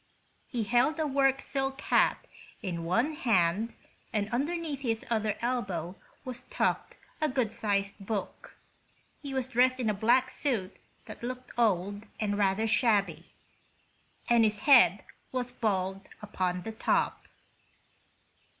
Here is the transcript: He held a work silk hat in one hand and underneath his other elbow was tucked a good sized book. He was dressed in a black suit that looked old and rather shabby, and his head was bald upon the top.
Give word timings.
He 0.47 0.63
held 0.63 0.99
a 0.99 1.05
work 1.05 1.39
silk 1.39 1.79
hat 1.79 2.25
in 2.63 2.85
one 2.85 3.13
hand 3.13 3.75
and 4.11 4.27
underneath 4.33 4.81
his 4.81 5.05
other 5.11 5.37
elbow 5.43 5.95
was 6.25 6.41
tucked 6.49 6.97
a 7.21 7.29
good 7.29 7.51
sized 7.51 8.03
book. 8.03 8.55
He 9.21 9.31
was 9.31 9.47
dressed 9.49 9.79
in 9.79 9.91
a 9.91 9.93
black 9.93 10.31
suit 10.31 10.75
that 11.05 11.21
looked 11.21 11.51
old 11.55 12.07
and 12.19 12.35
rather 12.35 12.65
shabby, 12.65 13.29
and 14.27 14.43
his 14.43 14.61
head 14.61 15.03
was 15.31 15.51
bald 15.51 16.09
upon 16.19 16.63
the 16.63 16.71
top. 16.71 17.27